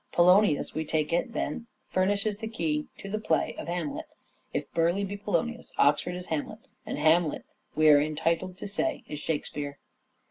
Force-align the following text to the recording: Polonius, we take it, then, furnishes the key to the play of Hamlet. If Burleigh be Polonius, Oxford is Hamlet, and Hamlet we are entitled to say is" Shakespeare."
Polonius, 0.11 0.73
we 0.73 0.83
take 0.83 1.13
it, 1.13 1.31
then, 1.33 1.67
furnishes 1.91 2.37
the 2.37 2.47
key 2.47 2.87
to 2.97 3.07
the 3.07 3.19
play 3.19 3.53
of 3.59 3.67
Hamlet. 3.67 4.07
If 4.51 4.63
Burleigh 4.73 5.03
be 5.05 5.15
Polonius, 5.15 5.71
Oxford 5.77 6.15
is 6.15 6.25
Hamlet, 6.25 6.65
and 6.87 6.97
Hamlet 6.97 7.45
we 7.75 7.87
are 7.87 8.01
entitled 8.01 8.57
to 8.57 8.67
say 8.67 9.03
is" 9.07 9.19
Shakespeare." 9.19 9.77